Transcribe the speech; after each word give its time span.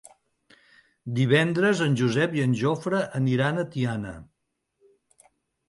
Divendres 1.19 1.83
en 1.89 1.99
Josep 2.01 2.33
i 2.39 2.43
en 2.47 2.57
Jofre 2.63 3.03
aniran 3.21 3.59
a 3.59 3.69
Tiana. 3.77 4.17